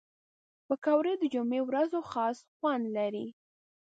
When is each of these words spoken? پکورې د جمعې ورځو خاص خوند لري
پکورې 0.67 1.13
د 1.17 1.23
جمعې 1.33 1.61
ورځو 1.69 1.99
خاص 2.11 2.37
خوند 2.55 2.85
لري 2.97 3.27